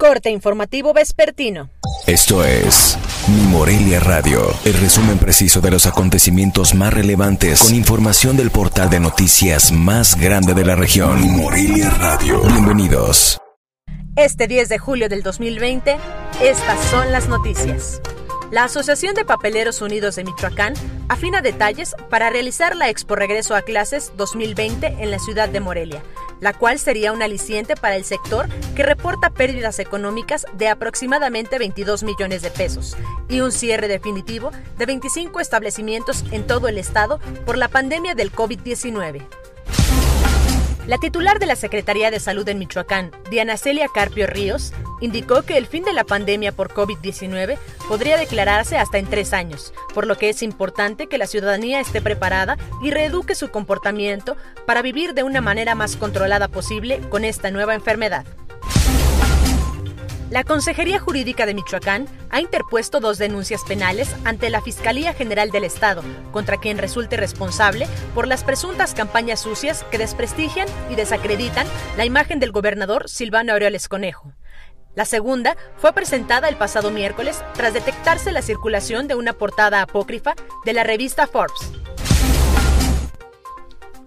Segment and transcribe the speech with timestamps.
[0.00, 1.68] Corte informativo vespertino.
[2.06, 2.96] Esto es
[3.28, 8.88] Mi Morelia Radio, el resumen preciso de los acontecimientos más relevantes con información del portal
[8.88, 11.20] de noticias más grande de la región.
[11.20, 12.40] Mi Morelia Radio.
[12.40, 13.36] Bienvenidos.
[14.16, 15.98] Este 10 de julio del 2020,
[16.42, 18.00] estas son las noticias.
[18.50, 20.72] La Asociación de Papeleros Unidos de Michoacán
[21.10, 26.02] afina detalles para realizar la Expo Regreso a Clases 2020 en la ciudad de Morelia,
[26.40, 32.02] la cual sería un aliciente para el sector que reporta pérdidas económicas de aproximadamente 22
[32.02, 32.96] millones de pesos
[33.28, 38.32] y un cierre definitivo de 25 establecimientos en todo el estado por la pandemia del
[38.32, 39.26] COVID-19.
[40.86, 45.56] La titular de la Secretaría de Salud en Michoacán, Diana Celia Carpio Ríos, indicó que
[45.56, 50.16] el fin de la pandemia por COVID-19 podría declararse hasta en tres años, por lo
[50.16, 54.36] que es importante que la ciudadanía esté preparada y reeduque su comportamiento
[54.66, 58.24] para vivir de una manera más controlada posible con esta nueva enfermedad.
[60.30, 65.64] La Consejería Jurídica de Michoacán ha interpuesto dos denuncias penales ante la Fiscalía General del
[65.64, 72.04] Estado contra quien resulte responsable por las presuntas campañas sucias que desprestigian y desacreditan la
[72.04, 74.32] imagen del gobernador Silvano Aureoles Conejo.
[75.00, 80.34] La segunda fue presentada el pasado miércoles tras detectarse la circulación de una portada apócrifa
[80.66, 81.72] de la revista Forbes.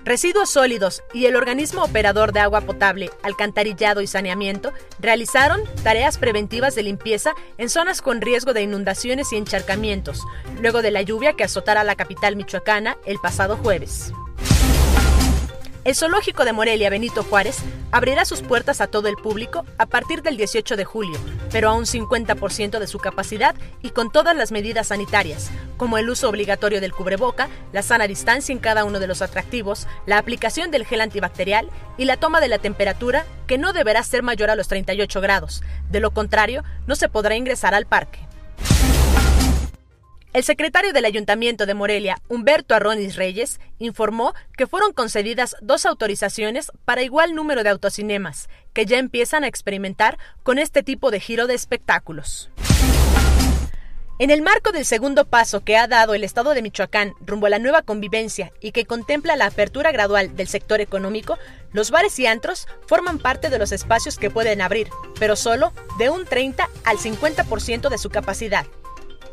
[0.04, 6.76] Residuos Sólidos y el organismo operador de agua potable, alcantarillado y saneamiento realizaron tareas preventivas
[6.76, 10.22] de limpieza en zonas con riesgo de inundaciones y encharcamientos,
[10.62, 14.14] luego de la lluvia que azotara la capital michoacana el pasado jueves.
[15.84, 17.58] El zoológico de Morelia Benito Juárez
[17.92, 21.20] abrirá sus puertas a todo el público a partir del 18 de julio,
[21.52, 26.10] pero a un 50% de su capacidad y con todas las medidas sanitarias, como el
[26.10, 30.72] uso obligatorio del cubreboca, la sana distancia en cada uno de los atractivos, la aplicación
[30.72, 34.56] del gel antibacterial y la toma de la temperatura, que no deberá ser mayor a
[34.56, 35.64] los 38 grados.
[35.92, 38.20] De lo contrario, no se podrá ingresar al parque.
[40.34, 46.72] El secretario del Ayuntamiento de Morelia, Humberto Arronis Reyes, informó que fueron concedidas dos autorizaciones
[46.86, 51.46] para igual número de autocinemas, que ya empiezan a experimentar con este tipo de giro
[51.46, 52.50] de espectáculos.
[54.18, 57.52] En el marco del segundo paso que ha dado el Estado de Michoacán rumbo a
[57.52, 61.38] la nueva convivencia y que contempla la apertura gradual del sector económico,
[61.74, 64.88] los bares y antros forman parte de los espacios que pueden abrir,
[65.20, 68.66] pero solo de un 30 al 50% de su capacidad.